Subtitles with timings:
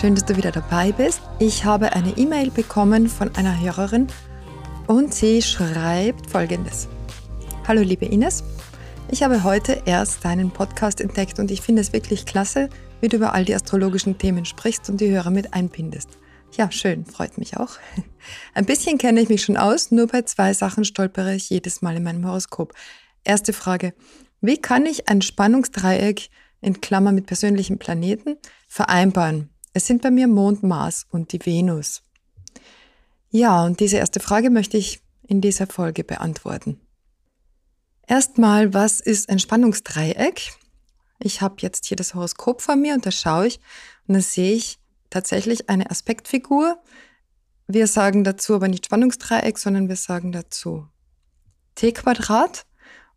[0.00, 1.22] Schön, dass du wieder dabei bist.
[1.40, 4.06] Ich habe eine E-Mail bekommen von einer Hörerin
[4.86, 6.86] und sie schreibt folgendes.
[7.66, 8.44] Hallo liebe Ines,
[9.10, 12.68] ich habe heute erst deinen Podcast entdeckt und ich finde es wirklich klasse,
[13.00, 16.10] wie du über all die astrologischen Themen sprichst und die Hörer mit einbindest.
[16.56, 17.72] Ja, schön, freut mich auch.
[18.54, 21.96] Ein bisschen kenne ich mich schon aus, nur bei zwei Sachen stolpere ich jedes Mal
[21.96, 22.72] in meinem Horoskop.
[23.24, 23.94] Erste Frage,
[24.40, 26.28] wie kann ich ein Spannungsdreieck
[26.60, 28.36] in Klammer mit persönlichen Planeten
[28.68, 29.50] vereinbaren?
[29.72, 32.02] Es sind bei mir Mond, Mars und die Venus.
[33.30, 36.80] Ja, und diese erste Frage möchte ich in dieser Folge beantworten.
[38.06, 40.54] Erstmal, was ist ein Spannungsdreieck?
[41.20, 43.60] Ich habe jetzt hier das Horoskop vor mir und da schaue ich
[44.06, 44.78] und da sehe ich
[45.10, 46.78] tatsächlich eine Aspektfigur.
[47.66, 50.88] Wir sagen dazu aber nicht Spannungsdreieck, sondern wir sagen dazu
[51.74, 52.64] T-Quadrat.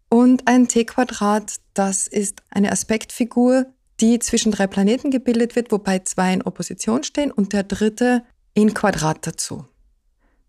[0.09, 3.67] Und ein T-Quadrat, das ist eine Aspektfigur,
[4.01, 8.73] die zwischen drei Planeten gebildet wird, wobei zwei in Opposition stehen und der dritte in
[8.73, 9.65] Quadrat dazu.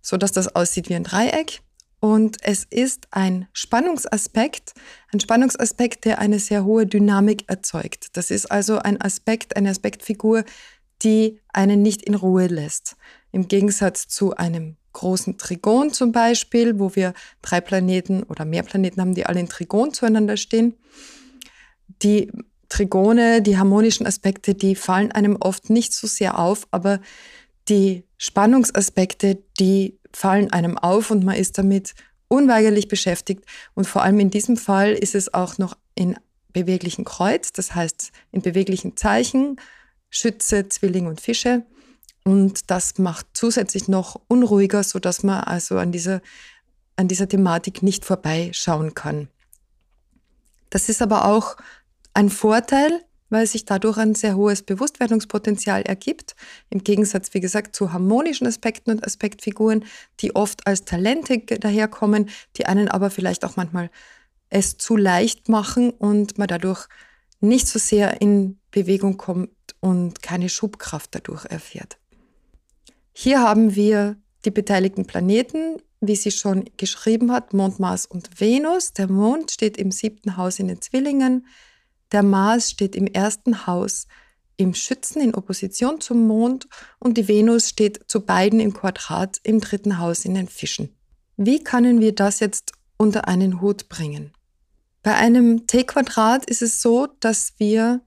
[0.01, 1.61] So dass das aussieht wie ein Dreieck.
[2.01, 4.73] Und es ist ein Spannungsaspekt,
[5.13, 8.17] ein Spannungsaspekt, der eine sehr hohe Dynamik erzeugt.
[8.17, 10.45] Das ist also ein Aspekt, eine Aspektfigur,
[11.03, 12.97] die einen nicht in Ruhe lässt.
[13.31, 19.01] Im Gegensatz zu einem großen Trigon zum Beispiel, wo wir drei Planeten oder mehr Planeten
[19.01, 20.75] haben, die alle in Trigon zueinander stehen.
[22.03, 22.33] Die
[22.73, 27.01] Trigone, die harmonischen Aspekte, die fallen einem oft nicht so sehr auf, aber
[27.69, 31.93] die Spannungsaspekte, die fallen einem auf und man ist damit
[32.29, 33.45] unweigerlich beschäftigt.
[33.75, 36.17] Und vor allem in diesem Fall ist es auch noch in
[36.55, 39.61] beweglichen Kreuz, das heißt in beweglichen Zeichen,
[40.09, 41.67] Schütze, Zwilling und Fische.
[42.25, 46.23] Und das macht zusätzlich noch unruhiger, so dass man also an dieser,
[46.97, 49.29] an dieser Thematik nicht vorbeischauen kann.
[50.71, 51.59] Das ist aber auch
[52.15, 56.37] ein Vorteil, weil sich dadurch ein sehr hohes Bewusstwerdungspotenzial ergibt,
[56.69, 59.85] im Gegensatz, wie gesagt, zu harmonischen Aspekten und Aspektfiguren,
[60.21, 63.91] die oft als Talente daherkommen, die einen aber vielleicht auch manchmal
[64.51, 66.87] es zu leicht machen und man dadurch
[67.41, 69.51] nicht so sehr in Bewegung kommt
[69.81, 71.99] und keine Schubkraft dadurch erfährt.
[73.15, 78.93] Hier haben wir die beteiligten Planeten, wie sie schon geschrieben hat, Mond, Mars und Venus.
[78.93, 81.47] Der Mond steht im siebten Haus in den Zwillingen.
[82.13, 84.07] Der Mars steht im ersten Haus
[84.57, 86.69] im Schützen in Opposition zum Mond
[86.99, 90.95] und die Venus steht zu beiden im Quadrat im dritten Haus in den Fischen.
[91.37, 94.33] Wie können wir das jetzt unter einen Hut bringen?
[95.03, 98.03] Bei einem T-Quadrat ist es so, dass wir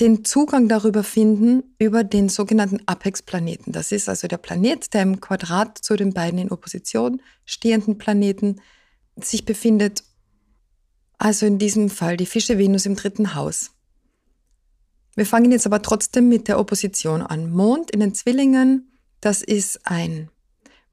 [0.00, 3.72] den Zugang darüber finden über den sogenannten Apex-Planeten.
[3.72, 8.60] Das ist also der Planet, der im Quadrat zu den beiden in Opposition stehenden Planeten
[9.16, 10.04] sich befindet.
[11.18, 13.72] Also in diesem Fall die Fische Venus im dritten Haus.
[15.16, 17.50] Wir fangen jetzt aber trotzdem mit der Opposition an.
[17.50, 20.30] Mond in den Zwillingen, das ist ein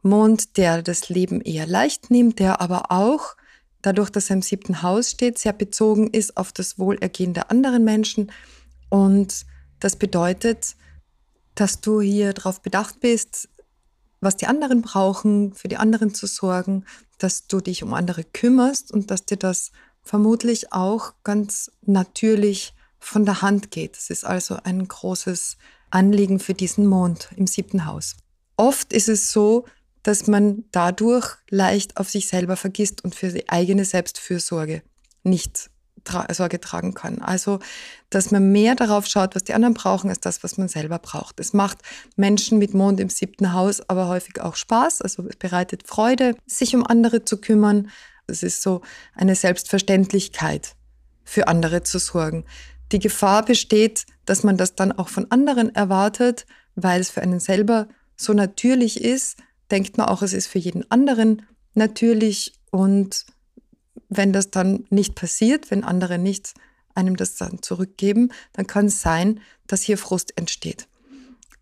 [0.02, 3.35] Mond, der das Leben eher leicht nimmt, der aber auch,
[3.84, 7.84] dadurch, dass er im siebten Haus steht, sehr bezogen ist auf das Wohlergehen der anderen
[7.84, 8.31] Menschen
[8.90, 9.46] und
[9.80, 10.75] das bedeutet,
[11.53, 13.50] dass du hier darauf bedacht bist,
[14.22, 16.85] was die anderen brauchen, für die anderen zu sorgen,
[17.19, 19.72] dass du dich um andere kümmerst und dass dir das
[20.06, 23.98] vermutlich auch ganz natürlich von der Hand geht.
[23.98, 25.58] Es ist also ein großes
[25.90, 28.16] Anliegen für diesen Mond im siebten Haus.
[28.56, 29.66] Oft ist es so,
[30.04, 34.84] dass man dadurch leicht auf sich selber vergisst und für die eigene Selbstfürsorge
[35.24, 35.70] nicht
[36.32, 37.22] Sorge tragen kann.
[37.22, 37.60] Also,
[38.12, 41.40] dass man mehr darauf schaut, was die anderen brauchen, als das, was man selber braucht.
[41.40, 41.79] Es macht
[42.16, 45.02] Menschen mit Mond im siebten Haus aber häufig auch Spaß.
[45.02, 47.90] Also es bereitet Freude, sich um andere zu kümmern.
[48.28, 48.82] Es ist so
[49.14, 50.76] eine Selbstverständlichkeit,
[51.24, 52.46] für andere zu sorgen.
[52.92, 56.46] Die Gefahr besteht, dass man das dann auch von anderen erwartet,
[56.76, 59.38] weil es für einen selber so natürlich ist,
[59.72, 61.44] denkt man auch, es ist für jeden anderen
[61.74, 63.26] natürlich und
[64.10, 66.54] wenn das dann nicht passiert, wenn andere nicht
[66.94, 70.88] einem das dann zurückgeben, dann kann es sein, dass hier Frust entsteht.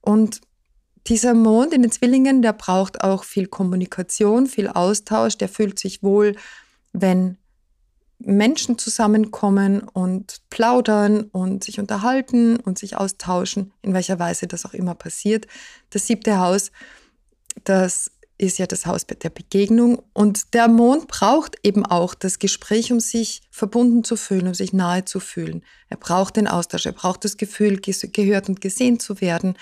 [0.01, 0.41] Und
[1.07, 6.01] dieser Mond in den Zwillingen, der braucht auch viel Kommunikation, viel Austausch, der fühlt sich
[6.01, 6.35] wohl,
[6.93, 7.37] wenn
[8.19, 14.73] Menschen zusammenkommen und plaudern und sich unterhalten und sich austauschen, in welcher Weise das auch
[14.73, 15.47] immer passiert.
[15.89, 16.71] Das siebte Haus,
[17.65, 22.91] das ist ja das Haus der Begegnung und der Mond braucht eben auch das Gespräch,
[22.91, 25.63] um sich verbunden zu fühlen, um sich nahe zu fühlen.
[25.89, 29.55] Er braucht den Austausch, er braucht das Gefühl, gehört und gesehen zu werden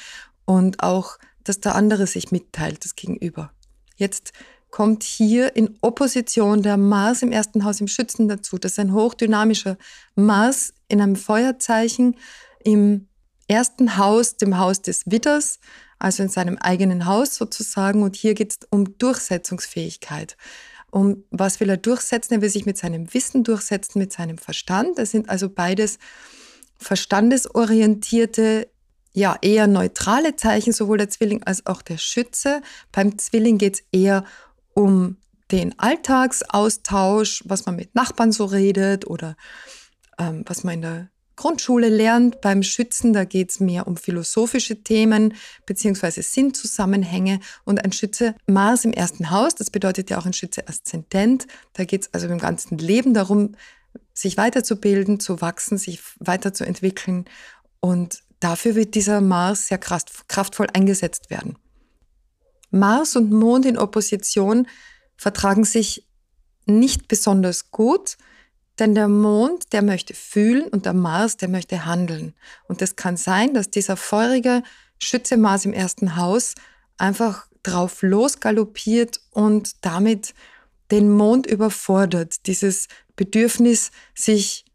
[0.45, 3.51] und auch, dass der andere sich mitteilt, das Gegenüber.
[3.95, 4.33] Jetzt
[4.71, 8.57] kommt hier in Opposition der Mars im ersten Haus im Schützen dazu.
[8.57, 9.77] Das ist ein hochdynamischer
[10.15, 12.15] Mars in einem Feuerzeichen
[12.63, 13.07] im
[13.47, 15.59] ersten Haus, dem Haus des Witters,
[15.99, 18.01] also in seinem eigenen Haus sozusagen.
[18.01, 20.37] Und hier geht es um Durchsetzungsfähigkeit.
[20.89, 22.35] Um was will er durchsetzen?
[22.35, 24.97] Er will sich mit seinem Wissen durchsetzen, mit seinem Verstand.
[24.97, 25.99] Das sind also beides
[26.77, 28.69] verstandesorientierte,
[29.13, 32.61] ja, eher neutrale Zeichen, sowohl der Zwilling als auch der Schütze.
[32.91, 34.23] Beim Zwilling geht es eher
[34.73, 35.17] um
[35.51, 39.35] den Alltagsaustausch, was man mit Nachbarn so redet oder
[40.17, 42.39] ähm, was man in der Grundschule lernt.
[42.41, 45.33] Beim Schützen, da geht es mehr um philosophische Themen
[45.65, 47.39] beziehungsweise Sinnzusammenhänge.
[47.65, 51.47] Und ein Schütze Mars im ersten Haus, das bedeutet ja auch ein Schütze Aszendent.
[51.73, 53.55] Da geht es also im ganzen Leben darum,
[54.13, 57.25] sich weiterzubilden, zu wachsen, sich weiterzuentwickeln.
[57.79, 61.57] Und dafür wird dieser Mars sehr kraftvoll eingesetzt werden.
[62.71, 64.67] Mars und Mond in Opposition
[65.15, 66.07] vertragen sich
[66.65, 68.17] nicht besonders gut,
[68.79, 72.33] denn der Mond, der möchte fühlen und der Mars, der möchte handeln.
[72.67, 74.63] Und es kann sein, dass dieser feurige
[74.97, 76.55] Schütze Mars im ersten Haus
[76.97, 80.33] einfach drauf losgaloppiert und damit
[80.89, 82.47] den Mond überfordert.
[82.47, 84.65] Dieses Bedürfnis, sich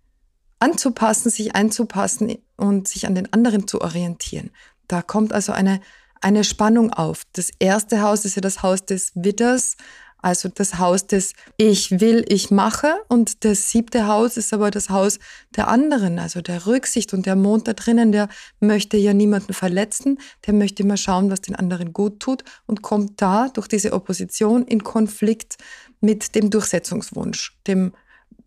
[0.58, 4.50] anzupassen, sich einzupassen und sich an den anderen zu orientieren.
[4.88, 5.80] Da kommt also eine
[6.20, 7.22] eine Spannung auf.
[7.32, 9.76] Das erste Haus ist ja das Haus des Witters,
[10.18, 12.96] also das Haus des Ich will, ich mache.
[13.08, 15.18] Und das siebte Haus ist aber das Haus
[15.54, 17.14] der anderen, also der Rücksicht.
[17.14, 21.42] Und der Mond da drinnen, der möchte ja niemanden verletzen, der möchte immer schauen, was
[21.42, 25.58] den anderen gut tut und kommt da durch diese Opposition in Konflikt
[26.00, 27.92] mit dem Durchsetzungswunsch, dem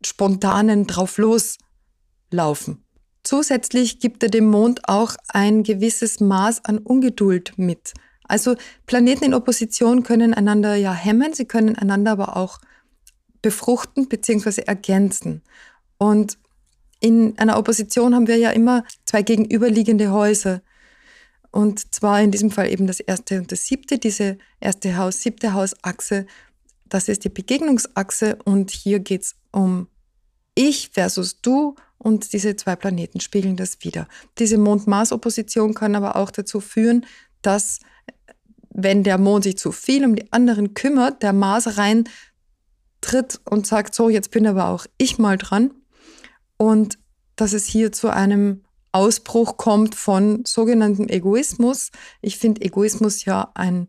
[0.04, 2.84] spontanen Draufloslaufen.
[3.30, 7.94] Zusätzlich gibt er dem Mond auch ein gewisses Maß an Ungeduld mit.
[8.24, 8.56] Also
[8.88, 12.58] Planeten in Opposition können einander ja hemmen, sie können einander aber auch
[13.44, 14.62] befruchten bzw.
[14.62, 15.44] ergänzen.
[16.00, 16.40] Und
[17.02, 20.64] in einer Opposition haben wir ja immer zwei gegenüberliegende Häuser.
[21.52, 25.54] Und zwar in diesem Fall eben das erste und das siebte, diese erste Haus, siebte
[25.54, 26.26] Hausachse,
[26.88, 29.88] das ist die Begegnungsachse und hier geht es um
[30.56, 34.08] ich versus du und diese zwei Planeten spiegeln das wieder.
[34.40, 37.06] Diese Mond-Mars-Opposition kann aber auch dazu führen,
[37.42, 37.80] dass
[38.72, 42.06] wenn der Mond sich zu viel um die anderen kümmert, der Mars rein
[43.02, 45.72] tritt und sagt, so, jetzt bin aber auch ich mal dran.
[46.58, 46.98] Und
[47.36, 51.92] dass es hier zu einem Ausbruch kommt von sogenanntem Egoismus.
[52.22, 53.88] Ich finde Egoismus ja ein,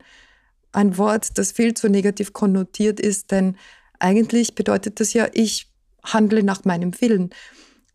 [0.73, 3.57] ein Wort, das viel zu negativ konnotiert ist, denn
[3.99, 5.69] eigentlich bedeutet das ja, ich
[6.05, 7.31] handle nach meinem Willen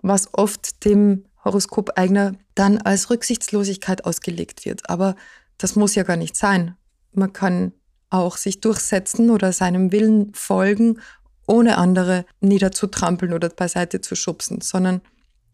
[0.07, 4.89] was oft dem Horoskopeigner dann als Rücksichtslosigkeit ausgelegt wird.
[4.89, 5.15] Aber
[5.57, 6.75] das muss ja gar nicht sein.
[7.11, 7.73] Man kann
[8.09, 10.99] auch sich durchsetzen oder seinem Willen folgen,
[11.47, 15.01] ohne andere niederzutrampeln oder beiseite zu schubsen, sondern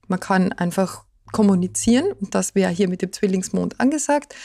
[0.07, 4.35] man kann einfach kommunizieren, und das wäre hier mit dem Zwillingsmond angesagt,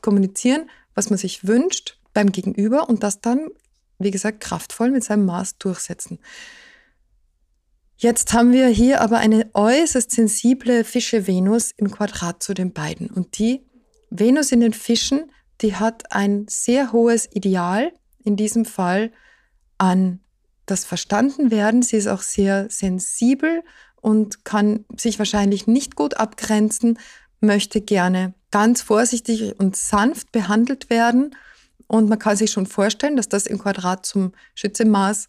[0.00, 3.48] kommunizieren, was man sich wünscht beim Gegenüber und das dann,
[3.98, 6.18] wie gesagt, kraftvoll mit seinem Maß durchsetzen.
[8.02, 13.08] Jetzt haben wir hier aber eine äußerst sensible Fische-Venus im Quadrat zu den beiden.
[13.08, 13.64] Und die
[14.10, 15.30] Venus in den Fischen,
[15.60, 17.92] die hat ein sehr hohes Ideal,
[18.24, 19.12] in diesem Fall
[19.78, 20.18] an
[20.66, 21.82] das Verstandenwerden.
[21.82, 23.62] Sie ist auch sehr sensibel
[24.00, 26.98] und kann sich wahrscheinlich nicht gut abgrenzen,
[27.38, 31.36] möchte gerne ganz vorsichtig und sanft behandelt werden.
[31.86, 35.28] Und man kann sich schon vorstellen, dass das im Quadrat zum Schützemaß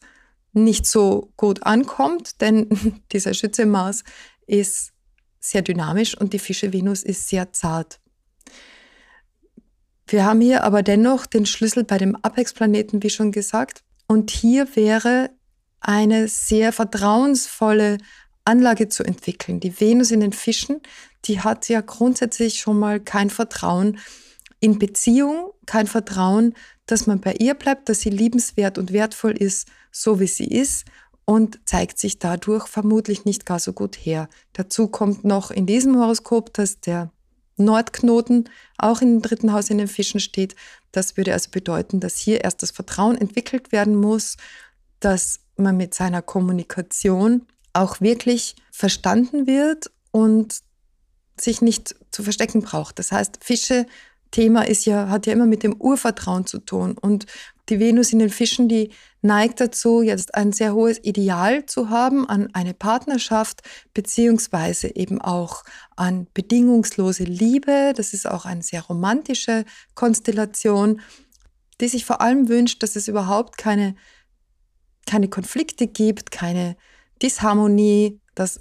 [0.54, 2.70] nicht so gut ankommt, denn
[3.12, 4.04] dieser Schütze Mars
[4.48, 4.94] ist
[5.40, 8.00] sehr dynamisch und die Fische Venus ist sehr zart.
[10.08, 13.84] Wir haben hier aber dennoch den Schlüssel bei dem Apex-Planeten, wie schon gesagt.
[14.08, 15.32] Und hier wäre
[15.80, 17.98] eine sehr vertrauensvolle
[18.46, 19.60] Anlage zu entwickeln.
[19.60, 20.82] Die Venus in den Fischen,
[21.26, 23.98] die hat ja grundsätzlich schon mal kein Vertrauen
[24.60, 26.54] in Beziehung, kein Vertrauen,
[26.86, 30.84] dass man bei ihr bleibt, dass sie liebenswert und wertvoll ist so wie sie ist
[31.24, 34.28] und zeigt sich dadurch vermutlich nicht gar so gut her.
[34.52, 37.12] Dazu kommt noch in diesem Horoskop, dass der
[37.56, 40.56] Nordknoten auch dem dritten Haus in den Fischen steht.
[40.92, 44.38] Das würde also bedeuten, dass hier erst das Vertrauen entwickelt werden muss,
[45.00, 50.60] dass man mit seiner Kommunikation auch wirklich verstanden wird und
[51.40, 53.00] sich nicht zu verstecken braucht.
[53.00, 53.86] Das heißt, Fische
[54.32, 56.98] Thema ist ja, hat ja immer mit dem Urvertrauen zu tun.
[56.98, 57.26] Und
[57.70, 58.92] die Venus in den Fischen, die
[59.22, 63.62] neigt dazu, jetzt ein sehr hohes Ideal zu haben an eine Partnerschaft,
[63.94, 65.64] beziehungsweise eben auch
[65.96, 67.94] an bedingungslose Liebe.
[67.96, 69.64] Das ist auch eine sehr romantische
[69.96, 71.00] Konstellation,
[71.80, 73.96] die sich vor allem wünscht, dass es überhaupt keine,
[75.06, 76.76] keine Konflikte gibt, keine
[77.22, 78.60] Disharmonie, dass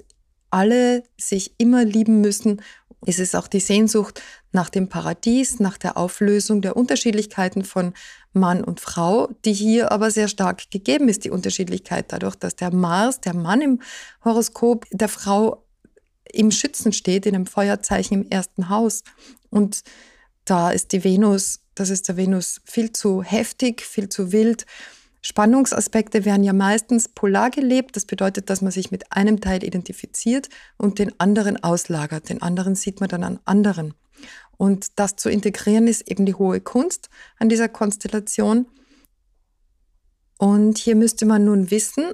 [0.50, 2.61] alle sich immer lieben müssen
[3.04, 7.94] ist es auch die Sehnsucht nach dem Paradies, nach der Auflösung der Unterschiedlichkeiten von
[8.32, 12.73] Mann und Frau, die hier aber sehr stark gegeben ist, die Unterschiedlichkeit dadurch, dass der
[12.73, 13.82] Mars, der Mann im
[14.25, 15.64] Horoskop der Frau
[16.32, 19.02] im Schützen steht, in einem Feuerzeichen im ersten Haus.
[19.50, 19.82] Und
[20.44, 24.66] da ist die Venus, das ist der Venus viel zu heftig, viel zu wild
[25.22, 27.94] Spannungsaspekte werden ja meistens polar gelebt.
[27.96, 32.28] Das bedeutet, dass man sich mit einem Teil identifiziert und den anderen auslagert.
[32.28, 33.94] Den anderen sieht man dann an anderen.
[34.56, 38.66] Und das zu integrieren ist eben die hohe Kunst an dieser Konstellation.
[40.38, 42.12] Und hier müsste man nun wissen,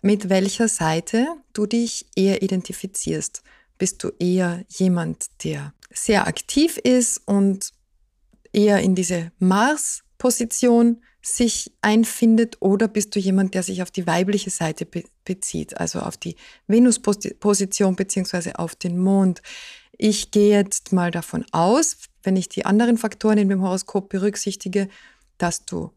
[0.00, 3.42] mit welcher Seite du dich eher identifizierst.
[3.76, 7.72] Bist du eher jemand, der sehr aktiv ist und
[8.52, 14.50] eher in diese Mars-Position sich einfindet oder bist du jemand, der sich auf die weibliche
[14.50, 16.36] Seite be bezieht, also auf die
[16.68, 19.42] Venus-Position beziehungsweise auf den Mond.
[19.98, 24.88] Ich gehe jetzt mal davon aus, wenn ich die anderen Faktoren in dem Horoskop berücksichtige,
[25.36, 25.90] dass du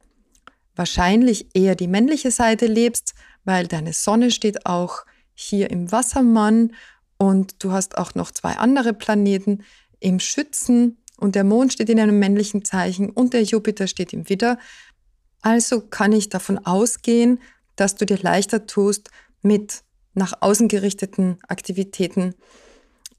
[0.75, 3.13] wahrscheinlich eher die männliche Seite lebst,
[3.46, 6.74] weil deine Sonne steht auch hier im Wassermann
[7.18, 9.63] und du hast auch noch zwei andere Planeten
[10.00, 14.28] im Schützen und der Mond steht in einem männlichen Zeichen und der Jupiter steht im
[14.28, 14.58] Widder.
[15.42, 17.40] Also kann ich davon ausgehen,
[17.76, 19.10] dass du dir leichter tust
[19.42, 19.84] mit
[20.14, 22.36] nach außen gerichteten Aktivitäten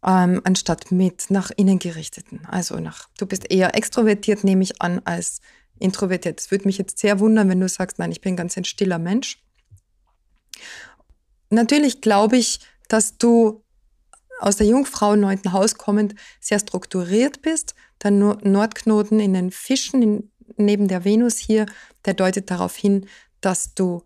[0.04, 2.44] ähm, anstatt mit nach innen gerichteten.
[2.46, 5.40] Also nach, du bist eher extrovertiert, nehme ich an, als
[5.78, 6.40] introvertiert.
[6.40, 8.98] Es würde mich jetzt sehr wundern, wenn du sagst, nein, ich bin ganz ein stiller
[8.98, 9.42] Mensch.
[11.50, 13.64] Natürlich glaube ich, dass du
[14.40, 17.74] aus der Jungfrau neunten Haus kommend sehr strukturiert bist.
[18.02, 21.66] Der Nordknoten in den Fischen, in, neben der Venus hier,
[22.04, 23.06] der deutet darauf hin,
[23.40, 24.02] dass du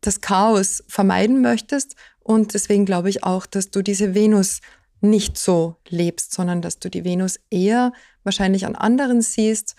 [0.00, 1.96] das Chaos vermeiden möchtest.
[2.20, 4.60] Und deswegen glaube ich auch, dass du diese Venus
[5.00, 7.92] nicht so lebst, sondern dass du die Venus eher
[8.24, 9.76] wahrscheinlich an anderen siehst.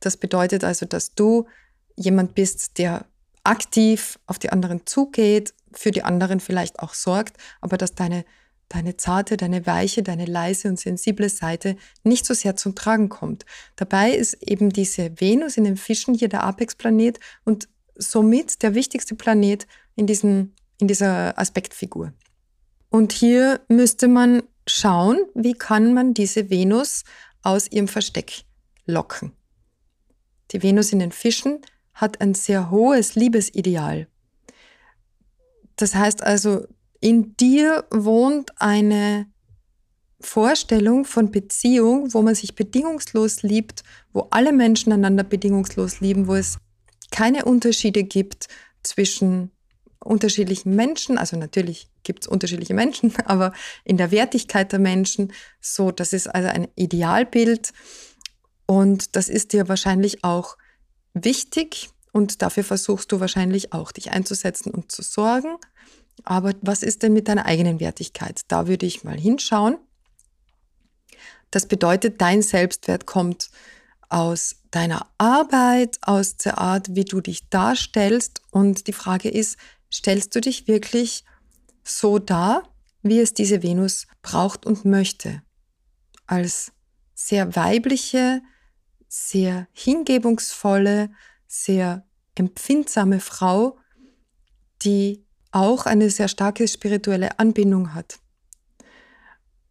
[0.00, 1.46] Das bedeutet also, dass du
[1.96, 3.06] jemand bist, der
[3.44, 8.24] aktiv auf die anderen zugeht, für die anderen vielleicht auch sorgt, aber dass deine
[8.72, 13.44] deine zarte, deine weiche, deine leise und sensible Seite nicht so sehr zum Tragen kommt.
[13.76, 19.14] Dabei ist eben diese Venus in den Fischen hier der Apex-Planet und somit der wichtigste
[19.14, 22.12] Planet in, diesen, in dieser Aspektfigur.
[22.88, 27.04] Und hier müsste man schauen, wie kann man diese Venus
[27.42, 28.44] aus ihrem Versteck
[28.86, 29.32] locken.
[30.50, 31.60] Die Venus in den Fischen
[31.94, 34.06] hat ein sehr hohes Liebesideal.
[35.76, 36.66] Das heißt also,
[37.02, 39.26] in dir wohnt eine
[40.20, 43.82] Vorstellung von Beziehung, wo man sich bedingungslos liebt,
[44.12, 46.58] wo alle Menschen einander bedingungslos lieben, wo es
[47.10, 48.46] keine Unterschiede gibt
[48.84, 49.50] zwischen
[49.98, 51.18] unterschiedlichen Menschen.
[51.18, 53.52] Also natürlich gibt es unterschiedliche Menschen, aber
[53.84, 57.72] in der Wertigkeit der Menschen, so, das ist also ein Idealbild
[58.66, 60.56] und das ist dir wahrscheinlich auch
[61.14, 65.56] wichtig und dafür versuchst du wahrscheinlich auch dich einzusetzen und zu sorgen.
[66.24, 68.40] Aber was ist denn mit deiner eigenen Wertigkeit?
[68.48, 69.78] Da würde ich mal hinschauen.
[71.50, 73.50] Das bedeutet, dein Selbstwert kommt
[74.08, 78.42] aus deiner Arbeit, aus der Art, wie du dich darstellst.
[78.50, 79.58] Und die Frage ist,
[79.92, 81.24] stellst du dich wirklich
[81.84, 82.68] so dar,
[83.02, 85.42] wie es diese Venus braucht und möchte?
[86.26, 86.72] Als
[87.14, 88.42] sehr weibliche,
[89.08, 91.10] sehr hingebungsvolle,
[91.46, 93.78] sehr empfindsame Frau,
[94.82, 98.18] die auch eine sehr starke spirituelle Anbindung hat.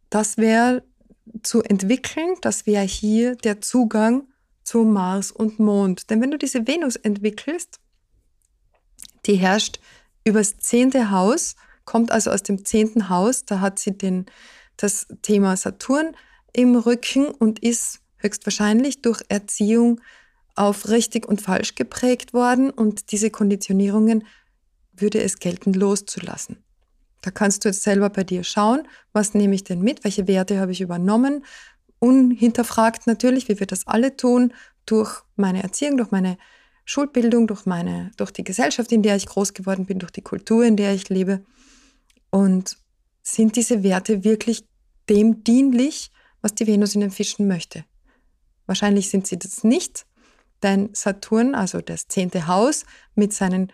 [0.09, 0.83] Das wäre
[1.43, 4.27] zu entwickeln, das wäre hier der Zugang
[4.63, 6.09] zu Mars und Mond.
[6.09, 7.79] Denn wenn du diese Venus entwickelst,
[9.25, 9.79] die herrscht
[10.23, 14.25] übers zehnte Haus, kommt also aus dem zehnten Haus, da hat sie den,
[14.77, 16.15] das Thema Saturn
[16.53, 20.00] im Rücken und ist höchstwahrscheinlich durch Erziehung
[20.55, 24.25] auf richtig und falsch geprägt worden und diese Konditionierungen
[25.01, 26.58] würde es gelten, loszulassen.
[27.22, 30.60] Da kannst du jetzt selber bei dir schauen, was nehme ich denn mit, welche Werte
[30.60, 31.46] habe ich übernommen,
[32.00, 34.53] unhinterfragt natürlich, wie wir das alle tun,
[34.86, 36.38] durch meine Erziehung, durch meine
[36.84, 40.65] Schulbildung, durch, meine, durch die Gesellschaft, in der ich groß geworden bin, durch die Kultur,
[40.65, 41.46] in der ich lebe.
[42.31, 42.77] Und
[43.22, 44.65] sind diese Werte wirklich
[45.10, 47.86] dem dienlich, was die Venus in den Fischen möchte?
[48.65, 50.05] Wahrscheinlich sind sie das nicht,
[50.63, 53.72] denn Saturn, also das zehnte Haus mit seinen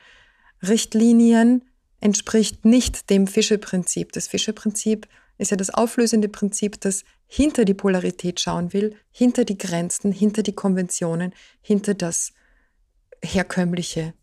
[0.61, 1.63] Richtlinien,
[1.99, 4.11] entspricht nicht dem Fischeprinzip.
[4.11, 9.57] Das Fischeprinzip ist ja das auflösende Prinzip, das hinter die Polarität schauen will, hinter die
[9.57, 12.33] Grenzen, hinter die Konventionen, hinter das
[13.23, 14.13] Herkömmliche.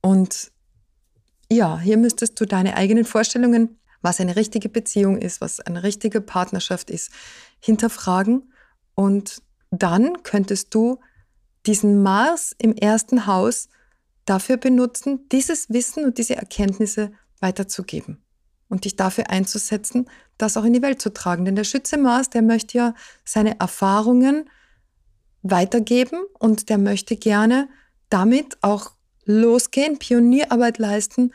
[0.00, 0.52] Und
[1.50, 6.20] ja, hier müsstest du deine eigenen Vorstellungen, was eine richtige Beziehung ist, was eine richtige
[6.20, 7.10] Partnerschaft ist,
[7.60, 8.52] hinterfragen.
[8.94, 11.00] Und dann könntest du
[11.66, 13.68] diesen Mars im ersten Haus
[14.26, 18.22] dafür benutzen, dieses Wissen und diese Erkenntnisse weiterzugeben
[18.68, 21.44] und dich dafür einzusetzen, das auch in die Welt zu tragen.
[21.44, 24.50] Denn der Schütze Mars, der möchte ja seine Erfahrungen
[25.42, 27.68] weitergeben und der möchte gerne
[28.10, 28.92] damit auch
[29.24, 31.32] losgehen, Pionierarbeit leisten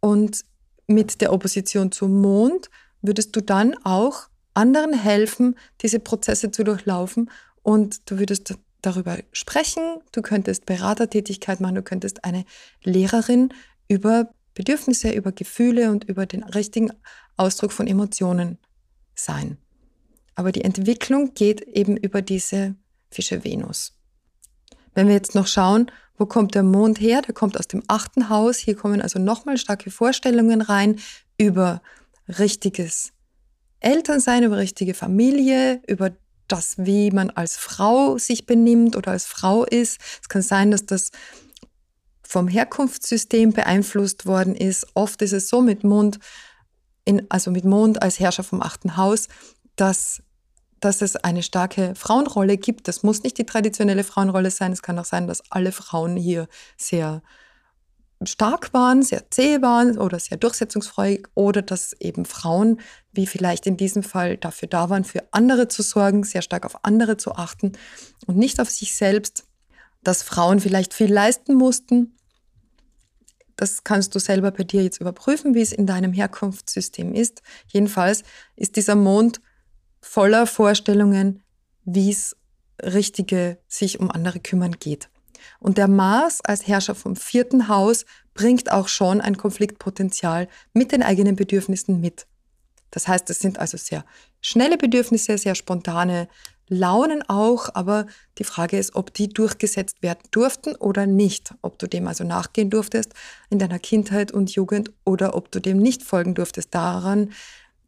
[0.00, 0.44] und
[0.86, 2.70] mit der Opposition zum Mond
[3.02, 7.30] würdest du dann auch anderen helfen, diese Prozesse zu durchlaufen
[7.62, 12.44] und du würdest darüber sprechen, du könntest Beratertätigkeit machen, du könntest eine
[12.82, 13.52] Lehrerin
[13.88, 16.90] über Bedürfnisse, über Gefühle und über den richtigen
[17.36, 18.58] Ausdruck von Emotionen
[19.14, 19.58] sein.
[20.34, 22.74] Aber die Entwicklung geht eben über diese
[23.10, 23.96] Fische Venus.
[24.94, 27.22] Wenn wir jetzt noch schauen, wo kommt der Mond her?
[27.22, 28.58] Der kommt aus dem achten Haus.
[28.58, 30.98] Hier kommen also nochmal starke Vorstellungen rein
[31.38, 31.80] über
[32.28, 33.12] richtiges
[33.80, 36.12] Elternsein, über richtige Familie, über
[36.52, 40.00] das, wie man als Frau sich benimmt oder als Frau ist.
[40.22, 41.10] Es kann sein, dass das
[42.22, 44.86] vom Herkunftssystem beeinflusst worden ist.
[44.94, 46.18] Oft ist es so mit Mond,
[47.04, 49.28] in, also mit Mond als Herrscher vom achten Haus,
[49.74, 50.22] dass,
[50.78, 52.86] dass es eine starke Frauenrolle gibt.
[52.86, 54.72] Das muss nicht die traditionelle Frauenrolle sein.
[54.72, 57.22] Es kann auch sein, dass alle Frauen hier sehr
[58.26, 62.80] stark waren, sehr zäh waren oder sehr durchsetzungsfreudig oder dass eben Frauen,
[63.12, 66.84] wie vielleicht in diesem Fall, dafür da waren, für andere zu sorgen, sehr stark auf
[66.84, 67.72] andere zu achten
[68.26, 69.44] und nicht auf sich selbst,
[70.02, 72.16] dass Frauen vielleicht viel leisten mussten.
[73.56, 77.42] Das kannst du selber bei dir jetzt überprüfen, wie es in deinem Herkunftssystem ist.
[77.68, 78.22] Jedenfalls
[78.56, 79.40] ist dieser Mond
[80.00, 81.42] voller Vorstellungen,
[81.84, 82.36] wie es
[82.82, 85.10] richtige sich um andere kümmern geht.
[85.58, 91.02] Und der Mars als Herrscher vom vierten Haus bringt auch schon ein Konfliktpotenzial mit den
[91.02, 92.26] eigenen Bedürfnissen mit.
[92.90, 94.04] Das heißt, es sind also sehr
[94.40, 96.28] schnelle Bedürfnisse, sehr spontane
[96.68, 98.06] Launen auch, aber
[98.38, 101.52] die Frage ist, ob die durchgesetzt werden durften oder nicht.
[101.62, 103.12] Ob du dem also nachgehen durftest
[103.50, 106.72] in deiner Kindheit und Jugend oder ob du dem nicht folgen durftest.
[106.72, 107.32] Daran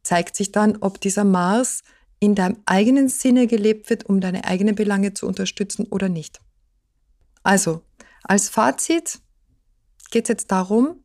[0.03, 1.83] zeigt sich dann, ob dieser Mars
[2.19, 6.41] in deinem eigenen Sinne gelebt wird, um deine eigenen Belange zu unterstützen oder nicht.
[7.43, 7.83] Also,
[8.23, 9.21] als Fazit
[10.11, 11.03] geht es jetzt darum,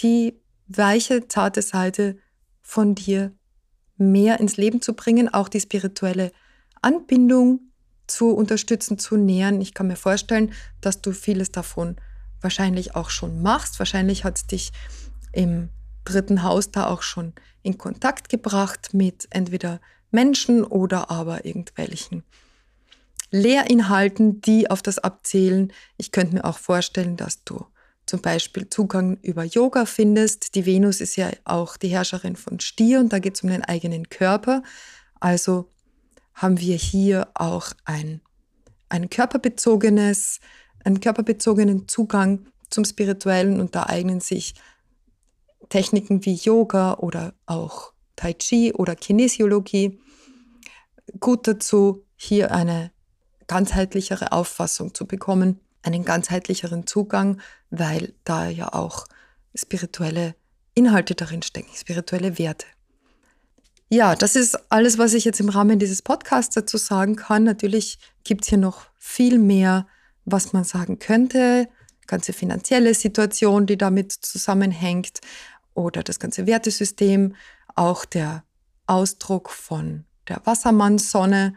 [0.00, 2.18] die weiche, zarte Seite
[2.62, 3.32] von dir
[3.96, 6.32] mehr ins Leben zu bringen, auch die spirituelle
[6.82, 7.60] Anbindung
[8.06, 9.60] zu unterstützen, zu nähern.
[9.60, 11.96] Ich kann mir vorstellen, dass du vieles davon
[12.40, 13.78] wahrscheinlich auch schon machst.
[13.78, 14.72] Wahrscheinlich hat es dich
[15.32, 15.70] im
[16.04, 17.32] dritten Haus da auch schon
[17.62, 19.80] in Kontakt gebracht mit entweder
[20.10, 22.22] Menschen oder aber irgendwelchen
[23.30, 25.72] Lehrinhalten, die auf das abzählen.
[25.96, 27.66] Ich könnte mir auch vorstellen, dass du
[28.06, 30.54] zum Beispiel Zugang über Yoga findest.
[30.54, 33.64] Die Venus ist ja auch die Herrscherin von Stier und da geht es um den
[33.64, 34.62] eigenen Körper.
[35.18, 35.68] Also
[36.34, 38.20] haben wir hier auch ein,
[38.88, 40.40] ein körperbezogenes,
[40.84, 44.54] einen körperbezogenen Zugang zum Spirituellen und da eignen sich
[45.68, 49.98] Techniken wie Yoga oder auch Tai Chi oder Kinesiologie
[51.20, 52.90] gut dazu, hier eine
[53.46, 59.06] ganzheitlichere Auffassung zu bekommen, einen ganzheitlicheren Zugang, weil da ja auch
[59.54, 60.34] spirituelle
[60.74, 62.66] Inhalte darin stecken, spirituelle Werte.
[63.88, 67.44] Ja, das ist alles, was ich jetzt im Rahmen dieses Podcasts dazu sagen kann.
[67.44, 69.86] Natürlich gibt es hier noch viel mehr,
[70.24, 71.68] was man sagen könnte.
[72.08, 75.20] Ganze finanzielle Situation, die damit zusammenhängt
[75.74, 77.36] oder das ganze Wertesystem,
[77.76, 78.42] auch der
[78.86, 81.54] Ausdruck von der Wassermannsonne,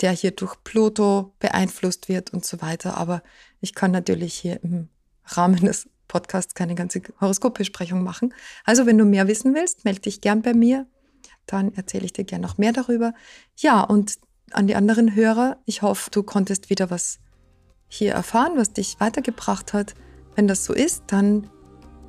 [0.00, 2.96] der hier durch Pluto beeinflusst wird und so weiter.
[2.96, 3.22] Aber
[3.60, 4.88] ich kann natürlich hier im
[5.24, 8.34] Rahmen des Podcasts keine ganze Horoskopbesprechung machen.
[8.64, 10.86] Also wenn du mehr wissen willst, melde dich gern bei mir.
[11.46, 13.12] Dann erzähle ich dir gern noch mehr darüber.
[13.56, 14.18] Ja, und
[14.52, 17.20] an die anderen Hörer, ich hoffe, du konntest wieder was
[17.88, 19.94] hier erfahren, was dich weitergebracht hat.
[20.34, 21.48] Wenn das so ist, dann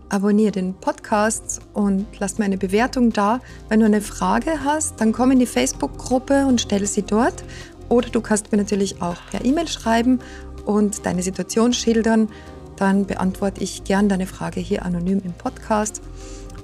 [0.10, 3.40] abonniere den Podcast und lass mir eine Bewertung da.
[3.70, 7.44] Wenn du eine Frage hast, dann komm in die Facebook-Gruppe und stelle sie dort.
[7.92, 10.20] Oder du kannst mir natürlich auch per E-Mail schreiben
[10.66, 12.30] und deine Situation schildern.
[12.78, 16.02] Dann beantworte ich gern deine Frage hier anonym im Podcast.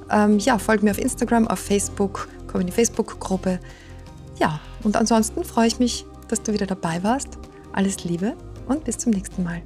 [0.10, 3.60] Ähm, ja, folge mir auf Instagram, auf Facebook, komm in die Facebook-Gruppe.
[4.40, 7.38] Ja, und ansonsten freue ich mich, dass du wieder dabei warst.
[7.74, 8.34] Alles Liebe
[8.70, 9.62] und bis zum nächsten Mal.